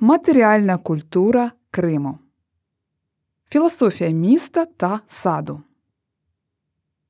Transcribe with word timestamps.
Матеріальна 0.00 0.76
культура 0.76 1.52
Криму. 1.70 2.18
Філософія 3.48 4.10
міста 4.10 4.64
та 4.64 5.00
саду. 5.08 5.62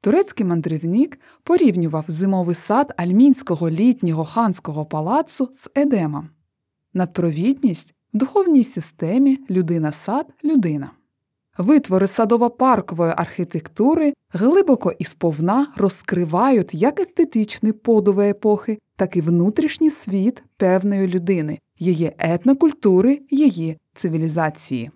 Турецький 0.01 0.47
мандрівник 0.47 1.21
порівнював 1.43 2.05
зимовий 2.09 2.55
сад 2.55 2.95
альмінського 2.97 3.71
літнього 3.71 4.25
ханського 4.25 4.85
палацу 4.85 5.51
з 5.55 5.69
Едемом. 5.75 6.31
Надпровідність 6.95 7.95
в 8.15 8.19
духовній 8.19 8.65
системі 8.65 9.39
людина 9.51 9.93
сад 9.93 10.27
людина. 10.45 10.91
Витвори 11.59 12.07
садово-паркової 12.07 13.15
архітектури 13.17 14.15
глибоко 14.33 14.93
і 14.99 15.05
сповна 15.05 15.73
розкривають 15.77 16.75
як 16.75 17.01
естетичні 17.01 17.73
подуви 17.73 18.29
епохи, 18.29 18.79
так 18.97 19.17
і 19.17 19.21
внутрішній 19.21 19.91
світ 19.91 20.43
певної 20.57 21.09
людини, 21.09 21.59
її 21.79 22.13
етнокультури, 22.19 23.23
її 23.31 23.79
цивілізації. 23.95 24.91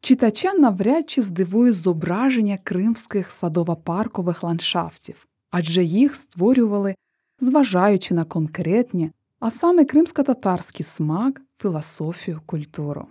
Читача 0.00 0.54
навряд 0.54 1.10
чи 1.10 1.22
здивує 1.22 1.72
зображення 1.72 2.58
кримських 2.62 3.42
садово-паркових 3.42 4.44
ландшафтів, 4.44 5.26
адже 5.50 5.84
їх 5.84 6.16
створювали, 6.16 6.94
зважаючи 7.40 8.14
на 8.14 8.24
конкретні, 8.24 9.10
а 9.40 9.50
саме 9.50 9.84
кримсько-татарський 9.84 10.86
смак, 10.86 11.42
філософію, 11.58 12.40
культуру. 12.46 13.06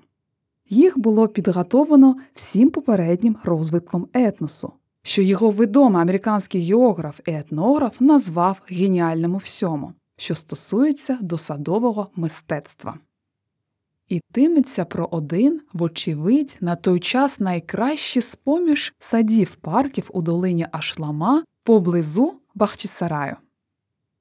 Їх 0.69 0.99
було 0.99 1.27
підготовлено 1.27 2.15
всім 2.33 2.69
попереднім 2.69 3.37
розвитком 3.43 4.07
етносу, 4.13 4.73
що 5.01 5.21
його 5.21 5.51
відомий 5.51 6.01
американський 6.01 6.61
географ 6.61 7.19
і 7.27 7.31
етнограф 7.31 8.01
назвав 8.01 8.61
геніальному 8.67 9.37
всьому, 9.37 9.93
що 10.17 10.35
стосується 10.35 11.17
до 11.21 11.37
садового 11.37 12.09
мистецтва. 12.15 12.99
Ітиметься 14.07 14.85
про 14.85 15.07
один, 15.11 15.61
вочевидь, 15.73 16.57
на 16.61 16.75
той 16.75 16.99
час 16.99 17.39
найкращий 17.39 18.21
споміж 18.21 18.93
садів 18.99 19.55
парків 19.55 20.09
у 20.13 20.21
долині 20.21 20.67
Ашлама 20.71 21.43
поблизу 21.63 22.33
Бахчисараю. 22.55 23.35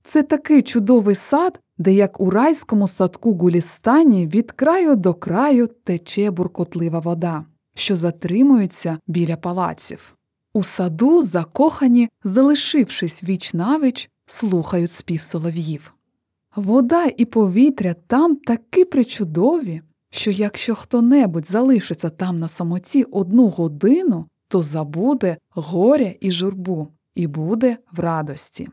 Це 0.04 0.22
такий 0.22 0.62
чудовий 0.62 1.14
сад, 1.14 1.60
де 1.78 1.92
як 1.92 2.20
у 2.20 2.30
райському 2.30 2.88
садку 2.88 3.34
Гулістані 3.34 4.26
від 4.26 4.52
краю 4.52 4.96
до 4.96 5.14
краю 5.14 5.66
тече 5.66 6.30
буркотлива 6.30 6.98
вода, 6.98 7.44
що 7.74 7.96
затримується 7.96 8.98
біля 9.06 9.36
палаців. 9.36 10.16
У 10.52 10.62
саду 10.62 11.24
закохані, 11.24 12.08
залишившись 12.24 13.24
віч 13.24 13.54
навіч, 13.54 14.10
слухають 14.26 14.92
спів 14.92 15.20
солов'їв. 15.20 15.93
Вода 16.56 17.06
і 17.16 17.24
повітря 17.24 17.94
там 18.06 18.36
такі 18.36 18.84
причудові, 18.84 19.82
що 20.10 20.30
якщо 20.30 20.74
хто 20.74 21.02
небудь 21.02 21.46
залишиться 21.46 22.10
там 22.10 22.38
на 22.38 22.48
самоті 22.48 23.04
одну 23.04 23.48
годину, 23.48 24.26
то 24.48 24.62
забуде 24.62 25.36
горя 25.50 26.14
і 26.20 26.30
журбу 26.30 26.88
і 27.14 27.26
буде 27.26 27.76
в 27.92 28.00
радості. 28.00 28.68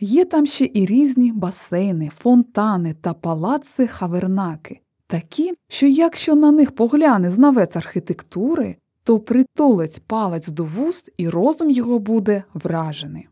Є 0.00 0.24
там 0.24 0.46
ще 0.46 0.70
і 0.74 0.86
різні 0.86 1.32
басейни, 1.32 2.10
фонтани 2.18 2.94
та 3.00 3.14
палаци 3.14 3.86
хавернаки, 3.86 4.80
такі, 5.06 5.54
що 5.68 5.86
якщо 5.86 6.34
на 6.34 6.50
них 6.50 6.72
погляне 6.72 7.30
знавець 7.30 7.76
архітектури, 7.76 8.76
то 9.04 9.20
притулить 9.20 10.02
палець 10.06 10.48
до 10.48 10.64
вуст 10.64 11.10
і 11.16 11.28
розум 11.28 11.70
його 11.70 11.98
буде 11.98 12.44
вражений. 12.54 13.28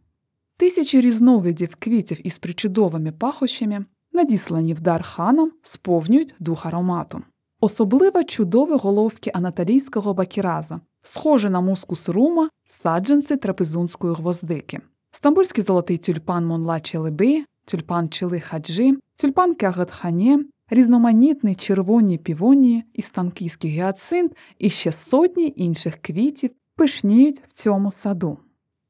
Тисячі 0.58 1.00
різновидів 1.00 1.76
квітів 1.78 2.26
із 2.26 2.38
причудовими 2.38 3.12
пахощами, 3.12 3.84
надіслані 4.12 4.74
в 4.74 4.80
дар 4.80 5.02
ханам, 5.02 5.52
сповнюють 5.62 6.34
дух 6.38 6.66
аромату. 6.66 7.22
Особливо 7.60 8.24
чудові 8.24 8.72
головки 8.72 9.30
анатолійського 9.34 10.14
бакіраза, 10.14 10.80
схожі 11.02 11.48
на 11.48 11.60
мускус 11.60 12.08
рума, 12.08 12.48
саджанці 12.66 13.36
трапезунської 13.36 14.14
гвоздики. 14.14 14.80
Стамбульський 15.10 15.64
золотий 15.64 15.98
тюльпан 15.98 16.46
Монла 16.46 16.80
Челеби, 16.80 17.44
тюльпан 17.64 18.08
Чили 18.08 18.40
Хаджи, 18.40 18.96
тюльпан 19.16 19.54
Кягатхані, 19.54 20.38
різноманітні 20.70 21.54
червоні 21.54 22.18
півонії, 22.18 22.84
істанкійський 22.92 23.70
гіацинт 23.70 24.32
і 24.58 24.70
ще 24.70 24.92
сотні 24.92 25.52
інших 25.56 25.98
квітів 26.02 26.50
пишніють 26.76 27.42
в 27.46 27.52
цьому 27.52 27.90
саду. 27.90 28.38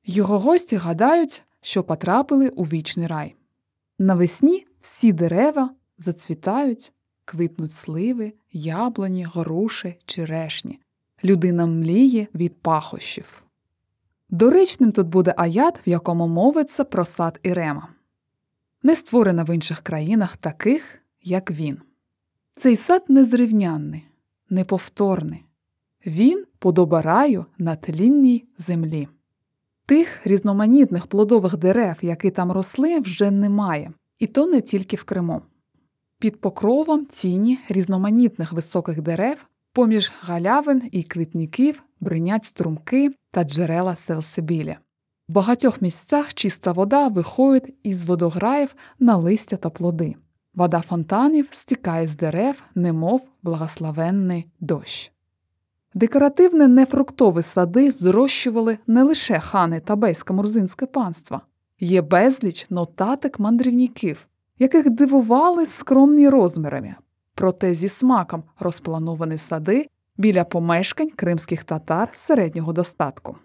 Його 0.05 0.39
гості 0.39 0.77
гадають, 0.77 1.43
що 1.69 1.83
потрапили 1.83 2.49
у 2.49 2.63
вічний 2.63 3.07
рай. 3.07 3.35
Навесні 3.99 4.67
всі 4.81 5.13
дерева 5.13 5.71
зацвітають, 5.99 6.93
квитнуть 7.25 7.73
сливи, 7.73 8.33
яблуні, 8.53 9.25
горуші, 9.25 9.97
черешні. 10.05 10.81
Людина 11.25 11.67
мліє 11.67 12.29
від 12.35 12.63
пахощів. 12.63 13.45
Доречним 14.31 14.93
тут 14.93 15.07
буде 15.09 15.35
аят, 15.37 15.87
в 15.87 15.89
якому 15.89 16.29
мовиться 16.29 16.85
про 16.85 17.05
сад 17.05 17.41
Ірема, 17.43 17.89
не 18.83 18.97
створено 18.97 19.45
в 19.45 19.55
інших 19.55 19.81
країнах 19.81 20.37
таких, 20.37 20.99
як 21.23 21.51
він. 21.51 21.79
Цей 22.55 22.77
сад 22.77 23.05
незрівнянний, 23.09 24.07
неповторний, 24.51 25.45
він 26.07 26.45
подоба 26.59 27.03
на 27.59 27.77
тлінній 27.77 28.45
землі. 28.59 29.09
Тих 29.89 30.27
різноманітних 30.27 31.07
плодових 31.07 31.57
дерев, 31.57 31.97
які 32.03 32.31
там 32.31 32.53
росли, 32.53 33.01
вже 33.01 33.31
немає, 33.31 33.93
і 34.19 34.27
то 34.27 34.47
не 34.47 34.61
тільки 34.61 34.97
в 34.97 35.05
Криму. 35.05 35.43
Під 36.21 36.41
покровом 36.41 37.07
тіні 37.07 37.59
різноманітних 37.69 38.53
високих 38.53 39.03
дерев, 39.03 39.47
поміж 39.73 40.13
галявин 40.21 40.89
і 40.93 41.03
квітників 41.03 41.83
бринять 42.01 42.45
струмки 42.45 43.15
та 43.31 43.45
джерела 43.45 43.97
Селсибілі. 43.97 44.77
В 45.29 45.33
багатьох 45.33 45.83
місцях 45.83 46.35
чиста 46.35 46.73
вода 46.73 47.09
виходить 47.09 47.75
із 47.83 48.05
водограїв 48.05 48.75
на 48.99 49.17
листя 49.17 49.57
та 49.57 49.71
плоди. 49.71 50.15
Вода 50.55 50.81
фонтанів 50.81 51.49
стікає 51.51 52.07
з 52.07 52.17
дерев, 52.17 52.63
немов 52.75 53.29
благословенний 53.43 54.47
дощ. 54.61 55.13
Декоративне 55.99 56.69
нефруктові 56.69 57.43
сади 57.43 57.93
зрощували 57.93 58.79
не 58.87 59.03
лише 59.03 59.41
хани 59.41 59.81
та 59.81 59.97
бейсько-мурзинське 59.97 60.87
панство, 60.87 61.41
є 61.81 62.03
безліч 62.03 62.67
нотатик 62.71 63.39
мандрівників, 63.39 64.27
яких 64.59 64.91
дивували 64.91 65.67
скромні 65.67 66.29
розмірами, 66.29 66.95
проте 67.35 67.75
зі 67.75 67.89
смаком 67.89 68.43
розплановані 68.59 69.39
сади 69.39 69.87
біля 70.17 70.45
помешкань 70.45 71.11
кримських 71.11 71.65
татар 71.65 72.09
середнього 72.15 72.73
достатку. 72.73 73.37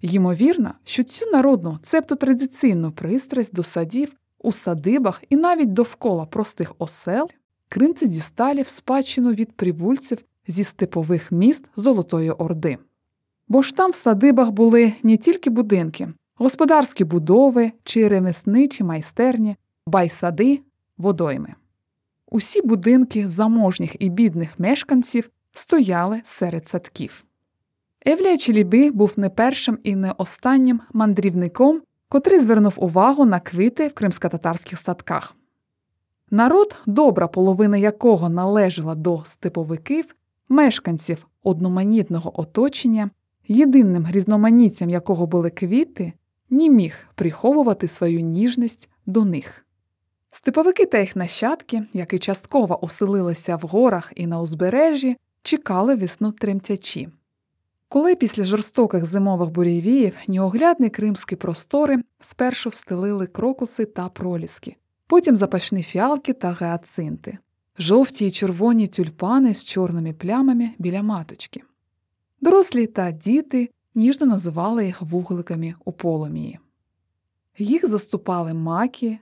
Ймовірно, 0.00 0.74
що 0.84 1.04
цю 1.04 1.30
народну, 1.30 1.78
цебто 1.82 2.14
традиційну 2.14 2.92
пристрасть 2.92 3.54
до 3.54 3.62
садів 3.62 4.12
у 4.38 4.52
садибах 4.52 5.22
і 5.28 5.36
навіть 5.36 5.72
довкола 5.72 6.26
простих 6.26 6.74
осел 6.78 7.30
кримці 7.68 8.08
дісталі 8.08 8.62
в 8.62 8.68
спадщину 8.68 9.32
від 9.32 9.52
прибульців 9.52 10.18
зі 10.48 10.64
степових 10.64 11.32
міст 11.32 11.64
Золотої 11.76 12.30
Орди. 12.30 12.78
Бо 13.48 13.62
ж 13.62 13.76
там 13.76 13.90
в 13.90 13.94
садибах 13.94 14.50
були 14.50 14.92
не 15.02 15.16
тільки 15.16 15.50
будинки, 15.50 16.08
господарські 16.34 17.04
будови 17.04 17.72
чи 17.84 18.08
ремесничі 18.08 18.84
майстерні, 18.84 19.56
байсади, 19.86 20.60
водойми. 20.98 21.54
Усі 22.30 22.62
будинки 22.62 23.28
заможніх 23.28 24.02
і 24.02 24.08
бідних 24.08 24.60
мешканців 24.60 25.30
стояли 25.52 26.22
серед 26.24 26.68
садків. 26.68 27.24
Евлія 28.06 28.36
Челіби 28.36 28.90
був 28.90 29.12
не 29.16 29.30
першим 29.30 29.78
і 29.82 29.96
не 29.96 30.14
останнім 30.18 30.80
мандрівником, 30.92 31.82
котрий 32.08 32.40
звернув 32.40 32.74
увагу 32.76 33.24
на 33.24 33.40
квіти 33.40 33.88
в 33.88 33.94
кримсько-татарських 33.94 34.80
садках. 34.80 35.36
Народ, 36.30 36.76
добра 36.86 37.28
половина 37.28 37.76
якого 37.76 38.28
належала 38.28 38.94
до 38.94 39.22
степовиків, 39.26 40.14
мешканців 40.48 41.26
одноманітного 41.42 42.40
оточення, 42.40 43.10
єдиним 43.48 44.06
різноманіттям 44.10 44.90
якого 44.90 45.26
були 45.26 45.50
квіти, 45.50 46.12
не 46.50 46.68
міг 46.68 47.06
приховувати 47.14 47.88
свою 47.88 48.20
ніжність 48.20 48.88
до 49.06 49.24
них. 49.24 49.66
Степовики 50.30 50.86
та 50.86 50.98
їх 50.98 51.16
нащадки, 51.16 51.82
які 51.92 52.18
частково 52.18 52.84
оселилися 52.84 53.56
в 53.56 53.60
горах 53.60 54.12
і 54.16 54.26
на 54.26 54.40
узбережжі, 54.40 55.16
чекали 55.42 55.94
весну 55.94 56.32
тремтячі. 56.32 57.08
Коли 57.88 58.14
після 58.14 58.44
жорстоких 58.44 59.04
зимових 59.04 59.50
бурєвіїв 59.50 60.16
неоглядні 60.28 60.90
кримські 60.90 61.36
простори 61.36 62.02
спершу 62.20 62.70
встелили 62.70 63.26
крокуси 63.26 63.84
та 63.84 64.08
проліски, 64.08 64.76
потім 65.06 65.36
запашні 65.36 65.82
фіалки 65.82 66.32
та 66.32 66.52
геацинти, 66.52 67.38
жовті 67.78 68.26
й 68.26 68.30
червоні 68.30 68.86
тюльпани 68.86 69.54
з 69.54 69.64
чорними 69.64 70.12
плямами 70.12 70.70
біля 70.78 71.02
маточки. 71.02 71.62
Дорослі 72.40 72.86
та 72.86 73.10
діти 73.10 73.70
ніжно 73.94 74.26
називали 74.26 74.86
їх 74.86 75.02
вугликами 75.02 75.74
у 75.84 75.92
полумії. 75.92 76.58
Їх 77.58 77.88
заступали 77.88 78.54
маки, 78.54 79.18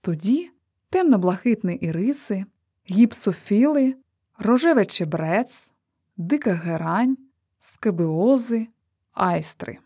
тоді 0.00 0.50
темно-блакитні 0.90 1.74
іриси, 1.74 2.44
гіпсофіли, 2.90 3.94
рожевий 4.38 4.86
чебрець, 4.86 5.70
дика 6.16 6.52
герань, 6.52 7.18
скебіози, 7.60 8.66
айстри. 9.12 9.78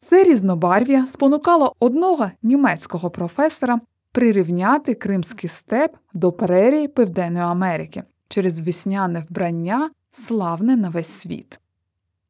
Це 0.00 0.24
різнобарв'я 0.24 1.06
спонукало 1.06 1.74
одного 1.80 2.30
німецького 2.42 3.10
професора 3.10 3.80
прирівняти 4.16 4.94
Кримський 4.94 5.50
степ 5.50 5.96
до 6.14 6.32
прерії 6.32 6.88
Південної 6.88 7.44
Америки 7.44 8.02
через 8.28 8.60
весняне 8.60 9.20
вбрання, 9.20 9.90
славне 10.12 10.76
на 10.76 10.88
весь 10.88 11.10
світ. 11.10 11.60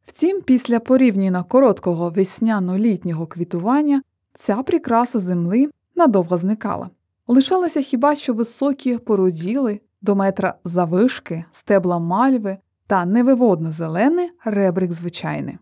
Втім, 0.06 0.42
після 0.42 0.80
порівняно 0.80 1.44
короткого 1.44 2.10
весняно-літнього 2.10 3.26
квітування 3.26 4.02
ця 4.34 4.62
прикраса 4.62 5.20
земли 5.20 5.70
надовго 5.94 6.38
зникала. 6.38 6.90
Лишалися 7.26 7.80
хіба 7.80 8.14
що 8.14 8.34
високі 8.34 8.98
поруділи 8.98 9.80
до 10.02 10.14
метра 10.14 10.54
завишки, 10.64 11.44
стебла 11.52 11.98
мальви 11.98 12.56
та 12.86 13.04
невиводно 13.04 13.70
зелений 13.70 14.30
ребрик 14.44 14.92
звичайний. 14.92 15.58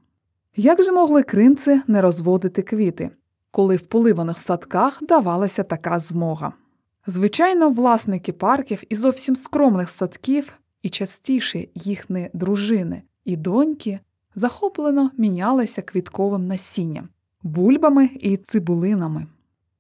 Як 0.56 0.82
же 0.82 0.92
могли 0.92 1.22
кримці 1.22 1.80
не 1.86 2.02
розводити 2.02 2.62
квіти, 2.62 3.10
коли 3.54 3.76
в 3.76 3.82
поливаних 3.82 4.38
садках 4.38 5.02
давалася 5.02 5.62
така 5.62 6.00
змога? 6.00 6.52
Звичайно, 7.06 7.70
власники 7.70 8.32
парків 8.32 8.82
і 8.88 8.96
зовсім 8.96 9.36
скромних 9.36 9.90
садків, 9.90 10.52
і 10.82 10.90
частіше 10.90 11.66
їхні 11.74 12.30
дружини 12.32 13.02
і 13.24 13.36
доньки 13.36 14.00
захоплено 14.34 15.10
мінялися 15.18 15.82
квітковим 15.82 16.46
насінням, 16.46 17.08
бульбами 17.42 18.10
і 18.20 18.36
цибулинами. 18.36 19.26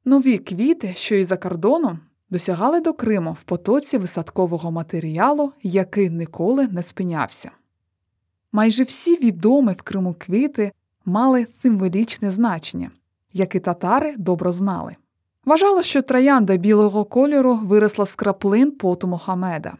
Нові 0.04 0.38
квіти, 0.38 0.92
що 0.96 1.14
із 1.14 1.26
за 1.26 1.36
кордону, 1.36 1.98
досягали 2.30 2.80
до 2.80 2.92
Криму 2.92 3.32
в 3.32 3.42
потоці 3.42 3.98
висадкового 3.98 4.70
матеріалу, 4.70 5.52
який 5.62 6.10
ніколи 6.10 6.68
не 6.68 6.82
спинявся. 6.82 7.50
Майже 8.52 8.82
всі 8.82 9.16
відомі 9.16 9.72
в 9.72 9.82
Криму 9.82 10.14
квіти 10.18 10.72
мали 11.04 11.46
символічне 11.46 12.30
значення, 12.30 12.90
яке 13.34 13.60
татари 13.60 14.14
добре 14.18 14.52
знали. 14.52 14.96
Вважало, 15.44 15.82
що 15.82 16.02
троянда 16.02 16.56
білого 16.56 17.04
кольору 17.04 17.56
виросла 17.56 18.06
з 18.06 18.14
краплин 18.14 18.70
поту 18.70 19.06
Мохамеда, 19.06 19.74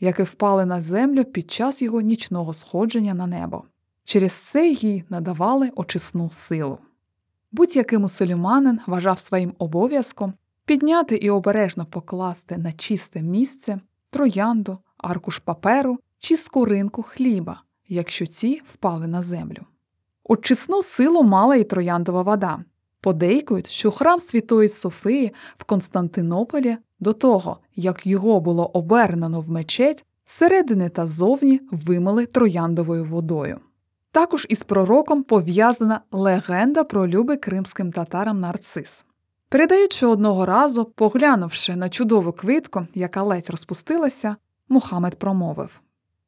які 0.00 0.22
впали 0.22 0.66
на 0.66 0.80
землю 0.80 1.24
під 1.24 1.50
час 1.50 1.82
його 1.82 2.00
нічного 2.00 2.52
сходження 2.52 3.14
на 3.14 3.26
небо. 3.26 3.62
Через 4.04 4.32
це 4.32 4.68
їй 4.68 5.04
надавали 5.08 5.70
очисну 5.76 6.30
силу. 6.30 6.78
Будь-який 7.52 7.98
мусульманин 7.98 8.80
вважав 8.86 9.18
своїм 9.18 9.54
обов'язком 9.58 10.34
підняти 10.64 11.16
і 11.16 11.30
обережно 11.30 11.86
покласти 11.86 12.58
на 12.58 12.72
чисте 12.72 13.22
місце 13.22 13.80
троянду, 14.10 14.78
аркуш 14.98 15.38
паперу 15.38 15.98
чи 16.18 16.36
скоринку 16.36 17.02
хліба, 17.02 17.62
якщо 17.88 18.26
ці 18.26 18.62
впали 18.72 19.06
на 19.06 19.22
землю. 19.22 19.62
Очисну 20.24 20.82
силу 20.82 21.22
мала 21.22 21.56
і 21.56 21.64
трояндова 21.64 22.22
вода. 22.22 22.64
Подейкують, 23.00 23.66
що 23.66 23.90
храм 23.90 24.20
Святої 24.20 24.68
Софії 24.68 25.32
в 25.56 25.64
Константинополі 25.64 26.76
до 27.00 27.12
того, 27.12 27.58
як 27.76 28.06
його 28.06 28.40
було 28.40 28.66
обернено 28.66 29.40
в 29.40 29.50
мечеть, 29.50 30.04
зсередини 30.26 30.88
та 30.88 31.06
зовні 31.06 31.60
вимили 31.70 32.26
трояндовою 32.26 33.04
водою. 33.04 33.60
Також 34.12 34.46
із 34.48 34.62
пророком 34.62 35.22
пов'язана 35.22 36.00
легенда 36.12 36.84
про 36.84 37.08
люби 37.08 37.36
кримським 37.36 37.92
татарам 37.92 38.40
нарцис. 38.40 39.04
Передають, 39.48 39.92
що 39.92 40.10
одного 40.10 40.46
разу, 40.46 40.84
поглянувши 40.84 41.76
на 41.76 41.88
чудову 41.88 42.32
квитку, 42.32 42.86
яка 42.94 43.22
ледь 43.22 43.50
розпустилася, 43.50 44.36
Мухаммед 44.68 45.18
промовив 45.18 45.80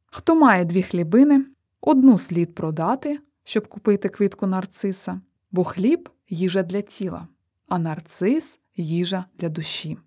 Хто 0.07 0.35
має 0.35 0.65
дві 0.65 0.83
хлібини, 0.83 1.45
одну 1.81 2.19
слід 2.19 2.55
продати, 2.55 3.21
щоб 3.45 3.69
купити 3.69 4.09
квітку 4.09 4.47
нарциса, 4.47 5.21
бо 5.53 5.65
хліб 5.65 6.09
їжа 6.31 6.63
для 6.63 6.81
тіла, 6.81 7.29
а 7.69 7.79
нарцис 7.79 8.59
їжа 8.77 9.25
для 9.39 9.49
душі. 9.49 9.99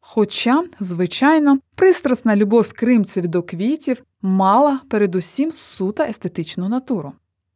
Хоча, 0.00 0.64
звичайно, 0.80 1.58
пристрасна 1.74 2.36
любов 2.36 2.72
кримців 2.72 3.28
до 3.28 3.42
квітів 3.42 4.02
мала 4.22 4.80
передусім 4.88 5.52
суто 5.52 6.02
естетичну 6.02 6.68
натуру. 6.68 7.12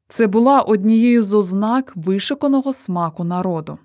Це 0.08 0.26
була 0.26 0.60
однією 0.60 1.22
з 1.22 1.34
ознак 1.34 1.92
вишиканого 1.96 2.72
смаку 2.72 3.24
народу. 3.24 3.78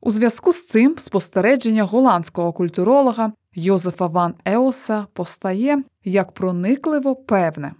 У 0.00 0.10
зв'язку 0.10 0.52
з 0.52 0.66
цим 0.66 0.98
спостереження 0.98 1.84
голландського 1.84 2.52
культуролога 2.52 3.32
Йозефа 3.54 4.06
Ван 4.06 4.34
Еоса 4.44 5.06
постає 5.12 5.82
як 6.04 6.32
проникливо 6.32 7.16
певне. 7.16 7.74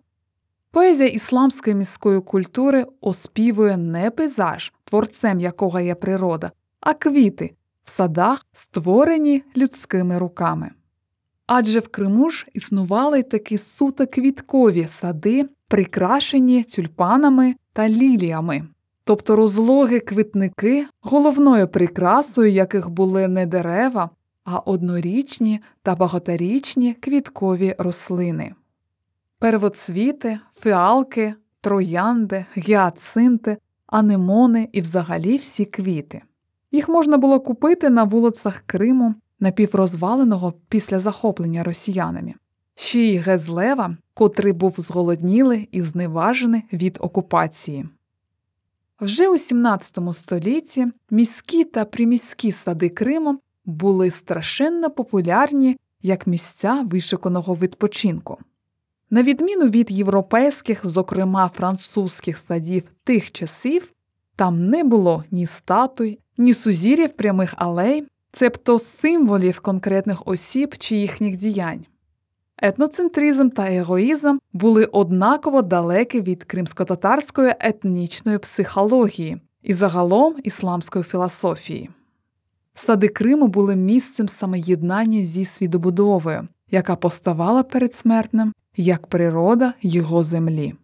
Поезія 0.72 1.08
ісламської 1.08 1.76
міської 1.76 2.20
культури 2.20 2.86
оспівує 3.00 3.76
не 3.76 4.10
пейзаж, 4.10 4.72
творцем 4.84 5.40
якого 5.40 5.80
є 5.80 5.94
природа, 5.94 6.50
а 6.80 6.94
квіти 6.94 7.54
в 7.84 7.90
садах, 7.90 8.46
створені 8.52 9.42
людськими 9.56 10.18
руками. 10.18 10.70
Адже 11.46 11.78
в 11.78 11.88
Криму 11.88 12.30
ж 12.30 12.46
існували 12.52 13.20
й 13.20 13.22
такі 13.22 13.58
суто 13.58 14.06
квіткові 14.06 14.86
сади, 14.88 15.48
прикрашені 15.68 16.62
тюльпанами 16.64 17.54
та 17.72 17.88
ліліями, 17.88 18.68
тобто 19.04 19.36
розлоги 19.36 20.00
квітники, 20.00 20.86
головною 21.00 21.68
прикрасою 21.68 22.50
яких 22.50 22.90
були 22.90 23.28
не 23.28 23.46
дерева, 23.46 24.10
а 24.44 24.58
однорічні 24.58 25.60
та 25.82 25.94
багаторічні 25.94 26.94
квіткові 26.94 27.74
рослини. 27.78 28.54
Первоцвіти, 29.40 30.38
фіалки, 30.56 31.34
троянди, 31.60 32.46
гіацинти, 32.56 33.58
анемони 33.86 34.68
і 34.72 34.80
взагалі 34.80 35.36
всі 35.36 35.64
квіти. 35.64 36.22
Їх 36.72 36.88
можна 36.88 37.16
було 37.18 37.40
купити 37.40 37.90
на 37.90 38.04
вулицях 38.04 38.62
Криму, 38.66 39.14
напіврозваленого 39.40 40.54
після 40.68 41.00
захоплення 41.00 41.64
росіянами, 41.64 42.34
ще 42.74 43.00
й 43.00 43.18
Гезлева, 43.18 43.96
котрий 44.14 44.52
був 44.52 44.74
зголоднілий 44.78 45.68
і 45.72 45.82
зневажений 45.82 46.62
від 46.72 46.98
окупації. 47.00 47.88
Вже 49.00 49.28
у 49.28 49.32
XVII 49.32 50.12
столітті 50.12 50.86
міські 51.10 51.64
та 51.64 51.84
приміські 51.84 52.52
сади 52.52 52.88
Криму 52.88 53.40
були 53.64 54.10
страшенно 54.10 54.90
популярні 54.90 55.76
як 56.02 56.26
місця 56.26 56.86
вишиканого 56.90 57.54
відпочинку. 57.54 58.38
На 59.12 59.22
відміну 59.22 59.66
від 59.66 59.90
європейських, 59.90 60.80
зокрема 60.86 61.50
французьких 61.54 62.38
садів 62.38 62.82
тих 63.04 63.32
часів, 63.32 63.92
там 64.36 64.66
не 64.66 64.84
було 64.84 65.24
ні 65.30 65.46
статуй, 65.46 66.18
ні 66.38 66.54
сузір'їв 66.54 67.10
прямих 67.10 67.54
алей, 67.56 68.06
цебто 68.32 68.78
символів 68.78 69.60
конкретних 69.60 70.28
осіб 70.28 70.74
чи 70.78 70.96
їхніх 70.96 71.36
діянь. 71.36 71.84
Етноцентризм 72.58 73.48
та 73.48 73.72
егоїзм 73.72 74.38
були 74.52 74.84
однаково 74.84 75.62
далекі 75.62 76.20
від 76.20 76.44
кримсько-татарської 76.44 77.54
етнічної 77.60 78.38
психології 78.38 79.40
і 79.62 79.74
загалом 79.74 80.34
ісламської 80.44 81.04
філософії. 81.04 81.90
Сади 82.74 83.08
Криму 83.08 83.46
були 83.46 83.76
місцем 83.76 84.28
самоєднання 84.28 85.24
зі 85.24 85.44
свідобудовою, 85.44 86.48
яка 86.70 86.96
поставала 86.96 87.62
перед 87.62 87.94
смертним 87.94 88.52
як 88.76 89.06
природа 89.06 89.74
його 89.82 90.22
землі. 90.22 90.74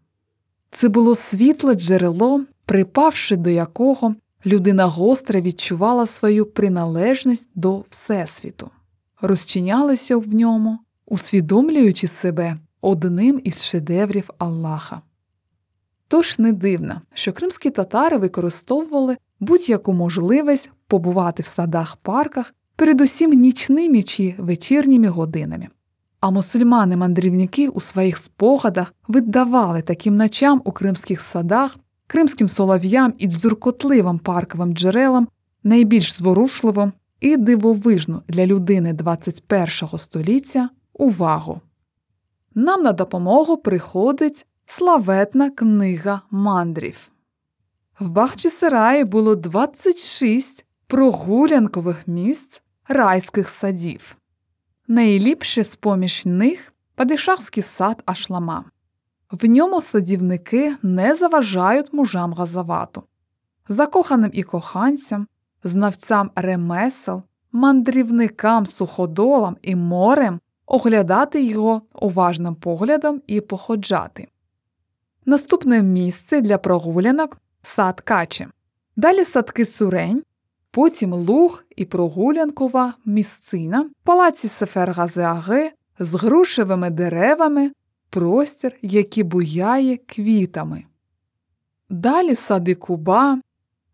Це 0.70 0.88
було 0.88 1.14
світле 1.14 1.74
джерело, 1.74 2.44
припавши 2.64 3.36
до 3.36 3.50
якого 3.50 4.14
людина 4.46 4.86
гостро 4.86 5.40
відчувала 5.40 6.06
свою 6.06 6.46
приналежність 6.46 7.46
до 7.54 7.84
Всесвіту, 7.90 8.70
розчинялася 9.20 10.16
в 10.16 10.34
ньому, 10.34 10.78
усвідомлюючи 11.06 12.08
себе 12.08 12.56
одним 12.80 13.40
із 13.44 13.64
шедеврів 13.64 14.30
Аллаха. 14.38 15.02
Тож 16.08 16.38
не 16.38 16.52
дивно, 16.52 17.00
що 17.14 17.32
кримські 17.32 17.70
татари 17.70 18.18
використовували 18.18 19.16
будь-яку 19.40 19.92
можливість 19.92 20.70
побувати 20.86 21.42
в 21.42 21.46
садах 21.46 21.96
парках, 21.96 22.54
передусім 22.76 23.30
нічними 23.30 24.02
чи 24.02 24.34
вечірніми 24.38 25.08
годинами. 25.08 25.68
А 26.26 26.30
мусульмани-мандрівники 26.30 27.68
у 27.68 27.80
своїх 27.80 28.16
спогадах 28.16 28.94
видавали 29.08 29.82
таким 29.82 30.16
ночам 30.16 30.62
у 30.64 30.72
кримських 30.72 31.20
садах, 31.20 31.76
кримським 32.06 32.48
солов'ям 32.48 33.14
і 33.18 33.26
дзюркотливим 33.26 34.18
парковим 34.18 34.74
джерелам 34.74 35.28
найбільш 35.64 36.12
зворушливу 36.12 36.92
і 37.20 37.36
дивовижну 37.36 38.22
для 38.28 38.46
людини 38.46 38.92
21 38.92 39.98
століття 39.98 40.70
увагу. 40.92 41.60
Нам 42.54 42.82
на 42.82 42.92
допомогу 42.92 43.56
приходить 43.56 44.46
славетна 44.66 45.50
книга 45.50 46.20
мандрів. 46.30 47.10
В 48.00 48.08
Бахчисараї 48.08 49.04
було 49.04 49.36
26 49.36 50.64
прогулянкових 50.86 52.08
місць 52.08 52.62
райських 52.88 53.48
садів. 53.48 54.16
Найліпше 54.88 55.64
з 55.64 55.76
поміж 55.76 56.26
них 56.26 56.72
Падишахський 56.94 57.62
сад 57.62 58.02
Ашлама. 58.06 58.64
В 59.30 59.46
ньому 59.48 59.80
садівники 59.80 60.76
не 60.82 61.14
заважають 61.14 61.92
мужам 61.92 62.32
газавату, 62.32 63.02
закоханим 63.68 64.30
і 64.34 64.42
коханцям, 64.42 65.26
знавцям 65.64 66.30
ремесел, 66.34 67.22
мандрівникам, 67.52 68.66
суходолам 68.66 69.56
і 69.62 69.76
морем 69.76 70.40
оглядати 70.66 71.44
його 71.44 71.82
уважним 71.92 72.54
поглядом 72.54 73.22
і 73.26 73.40
походжати. 73.40 74.28
Наступне 75.24 75.82
місце 75.82 76.40
для 76.40 76.58
прогулянок 76.58 77.38
сад 77.62 78.00
Качі. 78.00 78.48
Далі 78.96 79.24
садки 79.24 79.64
Сурень, 79.64 80.22
потім 80.76 81.12
луг 81.12 81.64
і 81.76 81.84
прогулянкова 81.84 82.94
місцина, 83.04 83.90
палаці 84.04 84.48
Сефергазеаги 84.48 85.72
з 85.98 86.14
грушевими 86.14 86.90
деревами, 86.90 87.72
простір, 88.10 88.72
який 88.82 89.24
буяє 89.24 89.96
квітами. 89.96 90.84
Далі 91.90 92.34
сади 92.34 92.74
Куба, 92.74 93.40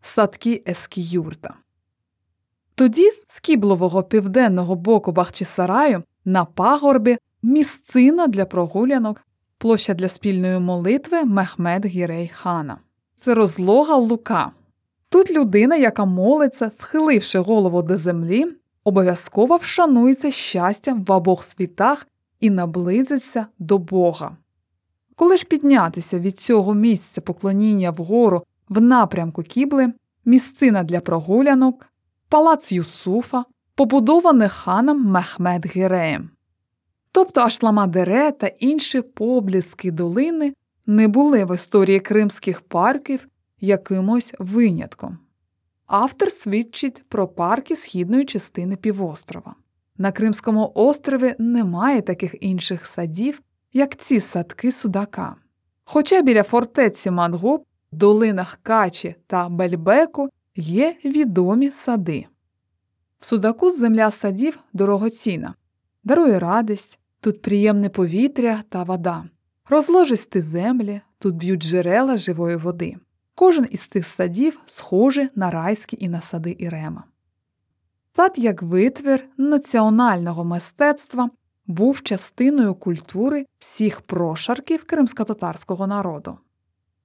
садки 0.01 0.63
Ескіюрта. 0.67 1.53
Тоді 2.75 3.11
з 3.27 3.39
кіблового 3.39 4.03
південного 4.03 4.75
боку 4.75 5.11
Бахчисараю 5.11 6.03
на 6.25 6.45
пагорбі 6.45 7.17
місцина 7.43 8.27
для 8.27 8.45
прогулянок, 8.45 9.21
площа 9.57 9.93
для 9.93 10.09
спільної 10.09 10.59
молитви 10.59 11.23
Мехмед 11.25 11.85
Гірей 11.85 12.27
Хана. 12.27 12.77
Це 13.17 13.33
розлога 13.33 13.95
лука. 13.95 14.51
Тут 15.13 15.31
людина, 15.31 15.75
яка 15.75 16.05
молиться, 16.05 16.71
схиливши 16.71 17.39
голову 17.39 17.81
до 17.81 17.97
землі, 17.97 18.45
обов'язково 18.83 19.57
вшанується 19.57 20.31
щастям 20.31 21.03
в 21.03 21.11
обох 21.11 21.43
світах 21.43 22.07
і 22.39 22.49
наблизиться 22.49 23.45
до 23.59 23.77
Бога. 23.77 24.37
Коли 25.15 25.37
ж 25.37 25.45
піднятися 25.45 26.19
від 26.19 26.39
цього 26.39 26.73
місця 26.73 27.21
поклоніння 27.21 27.91
вгору 27.91 28.43
в 28.69 28.81
напрямку 28.81 29.43
кібли, 29.43 29.93
місцина 30.25 30.83
для 30.83 30.99
прогулянок, 30.99 31.87
палац 32.29 32.71
Юсуфа, 32.71 33.45
побудований 33.75 34.49
ханом 34.49 35.05
Мехмед 35.05 35.65
Гіреєм. 35.65 36.29
Тобто 37.11 37.41
Ашламадере 37.41 38.31
та 38.31 38.47
інші 38.47 39.01
поблизькі 39.01 39.91
долини 39.91 40.53
не 40.85 41.07
були 41.07 41.45
в 41.45 41.55
історії 41.55 41.99
кримських 41.99 42.61
парків 42.61 43.27
якимось 43.63 44.33
винятком. 44.39 45.17
Автор 45.85 46.31
свідчить 46.31 47.03
про 47.09 47.27
парки 47.27 47.75
східної 47.75 48.25
частини 48.25 48.75
півострова. 48.75 49.55
На 49.97 50.11
Кримському 50.11 50.71
острові 50.75 51.35
немає 51.39 52.01
таких 52.01 52.35
інших 52.43 52.87
садів, 52.87 53.41
як 53.73 53.97
ці 53.97 54.19
садки 54.19 54.71
Судака. 54.71 55.35
Хоча 55.83 56.21
біля 56.21 56.43
фортеці 56.43 57.11
Мангуб, 57.11 57.65
долинах 57.91 58.59
Качі 58.63 59.15
та 59.27 59.49
Бельбеку 59.49 60.29
є 60.55 60.95
відомі 61.05 61.71
сади. 61.71 62.25
В 63.19 63.25
Судаку 63.25 63.71
земля 63.71 64.11
садів 64.11 64.59
дорогоцінна, 64.73 65.53
дарує 66.03 66.39
радість, 66.39 66.99
тут 67.19 67.41
приємне 67.41 67.89
повітря 67.89 68.63
та 68.69 68.83
вода, 68.83 69.23
розложисті 69.69 70.41
землі, 70.41 71.01
тут 71.19 71.35
б'ють 71.35 71.63
джерела 71.63 72.17
живої 72.17 72.55
води. 72.55 72.97
Кожен 73.35 73.67
із 73.71 73.79
цих 73.79 74.07
садів 74.07 74.59
схожий 74.65 75.29
на 75.35 75.51
райські 75.51 75.97
і 75.99 76.09
на 76.09 76.21
сади 76.21 76.55
Ірема. 76.59 77.03
Сад 78.15 78.33
як 78.37 78.61
витвір 78.61 79.25
національного 79.37 80.43
мистецтва 80.43 81.29
був 81.67 82.03
частиною 82.03 82.75
культури 82.75 83.45
всіх 83.57 84.01
прошарків 84.01 84.83
кримськотатарського 84.83 85.87
народу. 85.87 86.37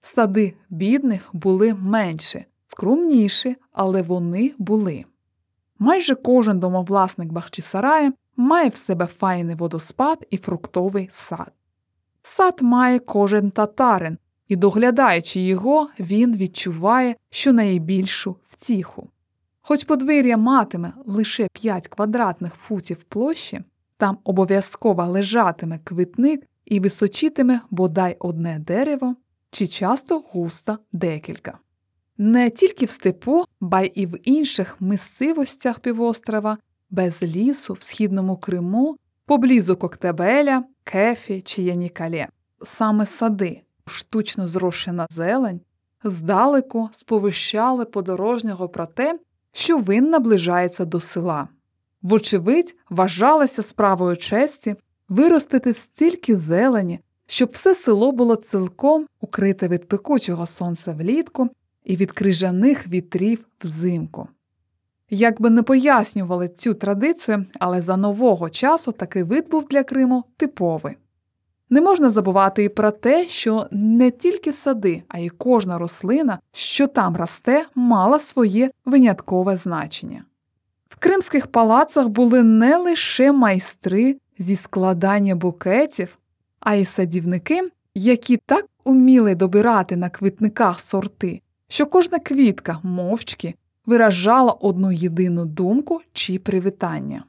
Сади 0.02 0.54
бідних 0.70 1.30
були 1.32 1.74
менші, 1.74 2.44
скромніші, 2.66 3.56
але 3.72 4.02
вони 4.02 4.54
були. 4.58 5.04
Майже 5.78 6.14
кожен 6.14 6.60
домовласник 6.60 7.32
Бахчисарая 7.32 8.12
має 8.36 8.68
в 8.68 8.74
себе 8.74 9.06
файний 9.06 9.56
водоспад 9.56 10.26
і 10.30 10.36
фруктовий 10.36 11.08
сад. 11.12 11.52
Сад 12.22 12.58
має 12.62 12.98
кожен 12.98 13.50
татарин, 13.50 14.18
і, 14.48 14.56
доглядаючи 14.56 15.40
його, 15.40 15.88
він 16.00 16.36
відчуває 16.36 17.16
щонайбільшу 17.30 18.36
втіху. 18.48 19.08
Хоч 19.60 19.84
подвір'я 19.84 20.36
матиме 20.36 20.92
лише 21.06 21.48
5 21.52 21.88
квадратних 21.88 22.54
футів 22.54 23.02
площі, 23.02 23.60
там 23.96 24.18
обов'язково 24.24 25.06
лежатиме 25.06 25.78
квитник 25.84 26.46
і 26.64 26.80
височитиме 26.80 27.60
бодай 27.70 28.16
одне 28.18 28.58
дерево, 28.58 29.16
чи 29.50 29.66
часто 29.66 30.18
густа 30.18 30.78
декілька. 30.92 31.58
Не 32.18 32.50
тільки 32.50 32.84
в 32.84 32.90
степу, 32.90 33.44
ба 33.60 33.80
й 33.80 34.06
в 34.06 34.18
інших 34.28 34.76
мисцивостях 34.80 35.80
півострова, 35.80 36.58
без 36.90 37.22
лісу 37.22 37.74
в 37.74 37.82
східному 37.82 38.36
Криму, 38.36 38.96
поблизу 39.26 39.76
Коктебеля, 39.76 40.64
Кефі 40.84 41.40
чи 41.40 41.62
Янікале. 41.62 42.28
Саме 42.62 43.06
сади, 43.06 43.62
штучно 43.88 44.46
зрошена 44.46 45.06
зелень, 45.10 45.60
здалеку 46.04 46.88
сповищали 46.92 47.84
подорожнього 47.84 48.68
про 48.68 48.86
те, 48.86 49.18
що 49.52 49.78
він 49.78 50.10
наближається 50.10 50.84
до 50.84 51.00
села. 51.00 51.48
Вочевидь, 52.02 52.76
вважалося 52.90 53.62
справою 53.62 54.16
честі 54.16 54.76
виростити 55.08 55.74
стільки 55.74 56.36
зелені, 56.36 57.00
щоб 57.26 57.50
все 57.52 57.74
село 57.74 58.12
було 58.12 58.36
цілком 58.36 59.06
укрите 59.20 59.68
від 59.68 59.88
пекучого 59.88 60.46
сонця 60.46 60.92
влітку 60.92 61.48
і 61.84 61.96
від 61.96 62.12
крижаних 62.12 62.88
вітрів 62.88 63.46
взимку. 63.64 64.28
Як 65.10 65.40
би 65.40 65.50
не 65.50 65.62
пояснювали 65.62 66.48
цю 66.48 66.74
традицію, 66.74 67.46
але 67.60 67.82
за 67.82 67.96
нового 67.96 68.50
часу 68.50 68.92
такий 68.92 69.22
вид 69.22 69.48
був 69.48 69.68
для 69.68 69.84
Криму 69.84 70.24
типовий. 70.36 70.96
Не 71.70 71.80
можна 71.80 72.10
забувати 72.10 72.64
і 72.64 72.68
про 72.68 72.90
те, 72.90 73.28
що 73.28 73.66
не 73.70 74.10
тільки 74.10 74.52
сади, 74.52 75.02
а 75.08 75.18
й 75.18 75.28
кожна 75.28 75.78
рослина, 75.78 76.38
що 76.52 76.86
там 76.86 77.16
росте, 77.16 77.66
мала 77.74 78.18
своє 78.18 78.70
виняткове 78.84 79.56
значення. 79.56 80.24
В 80.88 80.96
кримських 80.96 81.46
палацах 81.46 82.08
були 82.08 82.42
не 82.42 82.76
лише 82.76 83.32
майстри 83.32 84.16
зі 84.38 84.56
складання 84.56 85.34
букетів, 85.34 86.18
а 86.60 86.74
й 86.74 86.84
садівники, 86.84 87.70
які 87.94 88.36
так 88.36 88.66
уміли 88.84 89.34
добирати 89.34 89.96
на 89.96 90.10
квітниках 90.10 90.80
сорти, 90.80 91.40
що 91.68 91.86
кожна 91.86 92.18
квітка 92.18 92.78
мовчки 92.82 93.54
виражала 93.86 94.52
одну 94.52 94.92
єдину 94.92 95.44
думку 95.44 96.00
чи 96.12 96.38
привітання. 96.38 97.24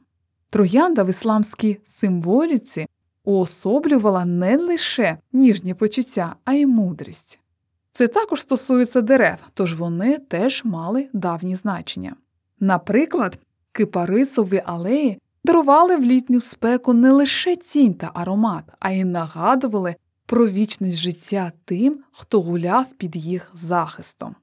Троянда 0.49 1.03
в 1.03 1.09
ісламській 1.09 1.79
символіці 1.85 2.87
уособлювала 3.29 4.25
не 4.25 4.57
лише 4.57 5.17
ніжні 5.33 5.73
почуття, 5.73 6.35
а 6.45 6.53
й 6.53 6.65
мудрість. 6.65 7.39
Це 7.93 8.07
також 8.07 8.41
стосується 8.41 9.01
дерев, 9.01 9.37
тож 9.53 9.75
вони 9.75 10.17
теж 10.17 10.61
мали 10.65 11.09
давні 11.13 11.55
значення. 11.55 12.15
Наприклад, 12.59 13.39
кипарисові 13.71 14.63
алеї 14.65 15.19
дарували 15.43 15.97
в 15.97 16.01
літню 16.01 16.39
спеку 16.39 16.93
не 16.93 17.11
лише 17.11 17.55
тінь 17.55 17.93
та 17.93 18.11
аромат, 18.13 18.63
а 18.79 18.91
й 18.91 19.03
нагадували 19.03 19.95
про 20.25 20.47
вічність 20.47 20.97
життя 20.97 21.51
тим, 21.65 21.99
хто 22.11 22.41
гуляв 22.41 22.85
під 22.97 23.15
їх 23.15 23.51
захистом. 23.53 24.35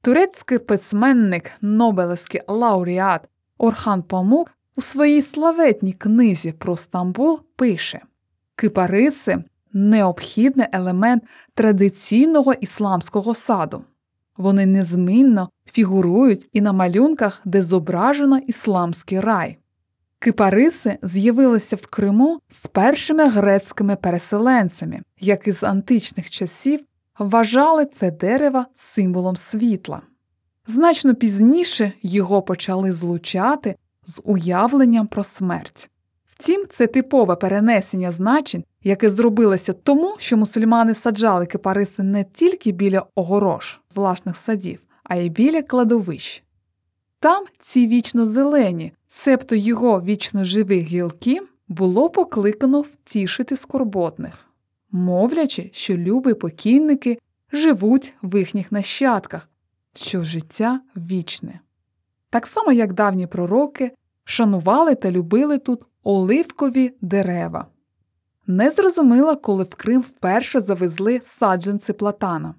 Турецький 0.00 0.58
письменник, 0.58 1.50
Нобелевський 1.60 2.40
лауреат 2.48 3.28
Орхан 3.58 4.02
Памук 4.02 4.50
у 4.76 4.80
своїй 4.80 5.22
славетній 5.22 5.92
книзі 5.92 6.52
про 6.52 6.76
Стамбул 6.76 7.40
пише 7.56 8.00
Кипариси 8.58 9.44
необхідний 9.72 10.66
елемент 10.72 11.22
традиційного 11.54 12.52
ісламського 12.52 13.34
саду. 13.34 13.84
Вони 14.36 14.66
незмінно 14.66 15.50
фігурують 15.66 16.48
і 16.52 16.60
на 16.60 16.72
малюнках, 16.72 17.40
де 17.44 17.62
зображено 17.62 18.38
ісламський 18.38 19.20
рай. 19.20 19.58
Кипариси 20.18 20.98
з'явилися 21.02 21.76
в 21.76 21.86
Криму 21.86 22.40
з 22.50 22.66
першими 22.66 23.28
грецькими 23.28 23.96
переселенцями, 23.96 25.02
які 25.20 25.52
з 25.52 25.62
античних 25.62 26.30
часів 26.30 26.80
вважали 27.18 27.86
це 27.86 28.10
дерево 28.10 28.64
символом 28.76 29.36
світла. 29.36 30.02
Значно 30.66 31.14
пізніше 31.14 31.92
його 32.02 32.42
почали 32.42 32.92
злучати 32.92 33.76
з 34.06 34.20
уявленням 34.24 35.06
про 35.06 35.24
смерть. 35.24 35.90
Втім, 36.38 36.64
це 36.70 36.86
типове 36.86 37.36
перенесення 37.36 38.12
значень, 38.12 38.64
яке 38.82 39.10
зробилося 39.10 39.72
тому, 39.72 40.14
що 40.18 40.36
мусульмани 40.36 40.94
саджали 40.94 41.46
кипариси 41.46 42.02
не 42.02 42.24
тільки 42.24 42.72
біля 42.72 43.06
огорош 43.14 43.80
власних 43.94 44.36
садів, 44.36 44.80
а 45.04 45.16
й 45.16 45.30
біля 45.30 45.62
кладовищ. 45.62 46.42
Там 47.20 47.44
ці 47.58 47.86
вічно 47.86 48.28
зелені, 48.28 48.92
цебто 49.08 49.54
його 49.54 50.00
вічно 50.00 50.44
живі 50.44 50.80
гілки 50.80 51.40
було 51.68 52.10
покликано 52.10 52.80
втішити 52.80 53.56
скорботних, 53.56 54.46
мовлячи, 54.90 55.70
що 55.72 55.96
люби 55.96 56.34
покійники 56.34 57.18
живуть 57.52 58.14
в 58.22 58.38
їхніх 58.38 58.72
нащадках, 58.72 59.48
що 59.96 60.22
життя 60.22 60.80
вічне. 60.96 61.60
Так 62.30 62.46
само, 62.46 62.72
як 62.72 62.92
давні 62.92 63.26
пророки 63.26 63.92
шанували 64.28 64.94
та 64.94 65.10
любили 65.10 65.58
тут 65.58 65.82
оливкові 66.02 66.92
дерева. 67.00 67.66
Не 68.46 68.70
зрозуміла, 68.70 69.36
коли 69.36 69.64
в 69.64 69.74
Крим 69.74 70.00
вперше 70.00 70.60
завезли 70.60 71.20
саджанці 71.24 71.92
платана. 71.92 72.54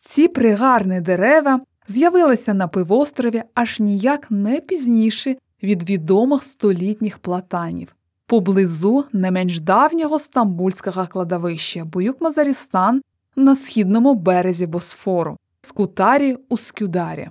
Ці 0.00 0.28
пригарні 0.28 1.00
дерева 1.00 1.60
з'явилися 1.88 2.54
на 2.54 2.68
пивострові 2.68 3.42
аж 3.54 3.80
ніяк 3.80 4.30
не 4.30 4.60
пізніше 4.60 5.36
від 5.62 5.90
відомих 5.90 6.42
столітніх 6.42 7.18
платанів, 7.18 7.96
поблизу 8.26 9.04
не 9.12 9.30
менш 9.30 9.60
давнього 9.60 10.18
стамбульського 10.18 11.06
кладовища 11.06 11.84
Буюк-Мазарістан 11.84 13.00
на 13.36 13.56
східному 13.56 14.14
березі 14.14 14.66
Босфору, 14.66 15.36
Скутарі 15.60 16.36
у 16.48 16.56
Скюдарі. 16.56 17.28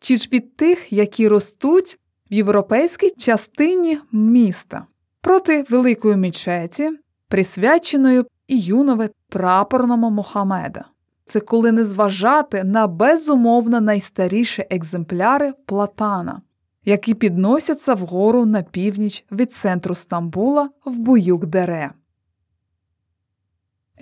Чи 0.00 0.16
ж 0.16 0.28
від 0.32 0.56
тих, 0.56 0.92
які 0.92 1.28
ростуть 1.28 1.99
в 2.30 2.34
європейській 2.34 3.10
частині 3.10 3.98
міста 4.12 4.86
проти 5.20 5.64
великої 5.70 6.16
мечеті, 6.16 6.90
присвяченої 7.28 8.24
Іюнове 8.46 9.10
прапорному 9.28 10.10
Мохамеда. 10.10 10.84
Це 11.26 11.40
коли 11.40 11.72
не 11.72 11.84
зважати 11.84 12.64
на 12.64 12.86
безумовно 12.86 13.80
найстаріші 13.80 14.66
екземпляри 14.70 15.52
платана, 15.66 16.42
які 16.84 17.14
підносяться 17.14 17.94
вгору 17.94 18.46
на 18.46 18.62
північ 18.62 19.24
від 19.32 19.52
центру 19.52 19.94
Стамбула 19.94 20.70
в 20.84 20.96
Буюк-Дере. 20.98 21.90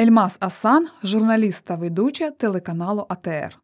Ельмас 0.00 0.36
Асан, 0.40 0.88
журналіст 1.02 1.64
та 1.64 1.74
ведуча 1.74 2.30
телеканалу 2.30 3.06
АТР. 3.08 3.58